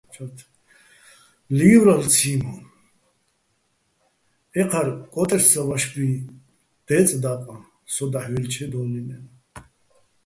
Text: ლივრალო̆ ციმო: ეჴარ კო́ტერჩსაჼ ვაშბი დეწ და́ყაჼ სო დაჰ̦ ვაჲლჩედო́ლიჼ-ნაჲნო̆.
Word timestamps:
ლივრალო̆ 1.57 2.09
ციმო: 2.13 2.53
ეჴარ 4.61 4.87
კო́ტერჩსაჼ 5.13 5.61
ვაშბი 5.67 6.07
დეწ 6.87 7.09
და́ყაჼ 7.23 7.53
სო 7.93 8.05
დაჰ̦ 8.13 8.29
ვაჲლჩედო́ლიჼ-ნაჲნო̆. 8.31 9.31